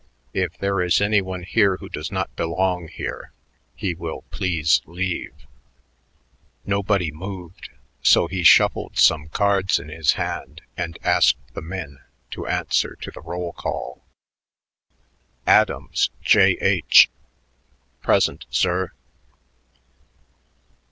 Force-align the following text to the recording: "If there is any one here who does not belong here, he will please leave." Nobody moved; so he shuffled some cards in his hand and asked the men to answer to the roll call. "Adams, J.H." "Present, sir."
"If 0.33 0.57
there 0.57 0.81
is 0.81 0.99
any 0.99 1.21
one 1.21 1.43
here 1.43 1.77
who 1.77 1.87
does 1.87 2.11
not 2.11 2.35
belong 2.35 2.87
here, 2.87 3.33
he 3.75 3.93
will 3.93 4.23
please 4.31 4.81
leave." 4.87 5.45
Nobody 6.65 7.11
moved; 7.11 7.69
so 8.01 8.25
he 8.25 8.41
shuffled 8.41 8.97
some 8.97 9.27
cards 9.27 9.77
in 9.77 9.89
his 9.89 10.13
hand 10.13 10.61
and 10.75 10.97
asked 11.03 11.37
the 11.53 11.61
men 11.61 11.99
to 12.31 12.47
answer 12.47 12.95
to 12.95 13.11
the 13.11 13.21
roll 13.21 13.53
call. 13.53 14.03
"Adams, 15.45 16.09
J.H." 16.23 17.11
"Present, 18.01 18.47
sir." 18.49 18.93